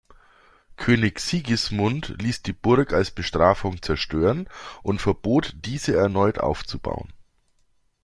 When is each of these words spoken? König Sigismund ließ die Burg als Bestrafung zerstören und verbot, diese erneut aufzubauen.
König 0.77 1.19
Sigismund 1.19 2.15
ließ 2.19 2.41
die 2.41 2.53
Burg 2.53 2.91
als 2.91 3.11
Bestrafung 3.11 3.83
zerstören 3.83 4.49
und 4.81 4.99
verbot, 4.99 5.53
diese 5.63 5.95
erneut 5.95 6.39
aufzubauen. 6.39 7.13